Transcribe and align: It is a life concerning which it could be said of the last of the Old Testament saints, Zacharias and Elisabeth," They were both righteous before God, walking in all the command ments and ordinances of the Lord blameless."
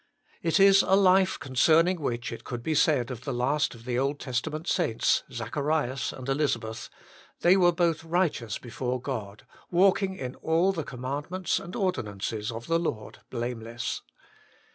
It 0.41 0.59
is 0.59 0.81
a 0.81 0.95
life 0.95 1.37
concerning 1.39 2.01
which 2.01 2.31
it 2.31 2.43
could 2.43 2.63
be 2.63 2.73
said 2.73 3.11
of 3.11 3.23
the 3.23 3.31
last 3.31 3.75
of 3.75 3.85
the 3.85 3.99
Old 3.99 4.19
Testament 4.19 4.67
saints, 4.67 5.21
Zacharias 5.31 6.11
and 6.11 6.27
Elisabeth," 6.27 6.89
They 7.41 7.55
were 7.55 7.71
both 7.71 8.03
righteous 8.03 8.57
before 8.57 8.99
God, 8.99 9.45
walking 9.69 10.15
in 10.15 10.33
all 10.37 10.71
the 10.71 10.83
command 10.83 11.29
ments 11.29 11.59
and 11.59 11.75
ordinances 11.75 12.51
of 12.51 12.65
the 12.65 12.79
Lord 12.79 13.19
blameless." 13.29 14.01